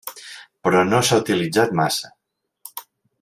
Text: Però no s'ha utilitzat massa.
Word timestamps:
Però 0.67 0.79
no 0.87 1.01
s'ha 1.09 1.19
utilitzat 1.25 1.77
massa. 1.83 2.11